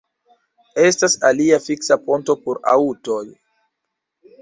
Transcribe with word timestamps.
Estas 0.83 1.17
alia 1.29 1.61
fiksa 1.67 1.99
ponto 2.09 2.39
por 2.47 2.65
aŭtoj. 2.75 3.23